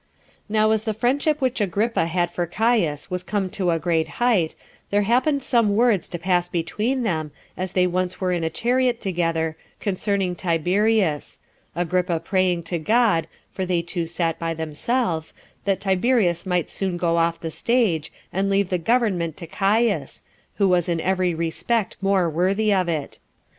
5. 0.25 0.25
Now 0.49 0.71
as 0.71 0.85
the 0.85 0.95
friendship 0.95 1.39
which 1.41 1.61
Agrippa 1.61 2.07
had 2.07 2.31
for 2.31 2.47
Caius 2.47 3.11
was 3.11 3.21
come 3.21 3.51
to 3.51 3.69
a 3.69 3.77
great 3.77 4.07
height, 4.17 4.55
there 4.89 5.03
happened 5.03 5.43
some 5.43 5.75
words 5.75 6.09
to 6.09 6.17
pass 6.17 6.49
between 6.49 7.03
them, 7.03 7.29
as 7.55 7.73
they 7.73 7.85
once 7.85 8.19
were 8.19 8.31
in 8.31 8.43
a 8.43 8.49
chariot 8.49 8.99
together, 8.99 9.55
concerning 9.79 10.33
Tiberius; 10.33 11.37
Agrippa 11.75 12.19
praying 12.19 12.63
[to 12.63 12.79
God] 12.79 13.27
[for 13.51 13.63
they 13.63 13.83
two 13.83 14.07
sat 14.07 14.39
by 14.39 14.55
themselves] 14.55 15.35
that 15.65 15.79
Tiberius 15.81 16.47
might 16.47 16.71
soon 16.71 16.97
go 16.97 17.17
off 17.17 17.39
the 17.39 17.51
stage, 17.51 18.11
and 18.33 18.49
leave 18.49 18.69
the 18.69 18.79
government 18.79 19.37
to 19.37 19.45
Caius, 19.45 20.23
who 20.55 20.67
was 20.67 20.89
in 20.89 20.99
every 20.99 21.35
respect 21.35 21.95
more 22.01 22.27
worthy 22.27 22.73
of 22.73 22.89
it. 22.89 23.19